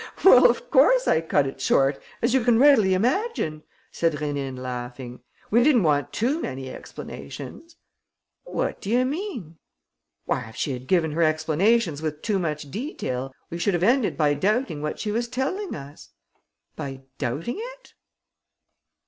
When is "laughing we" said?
4.57-5.61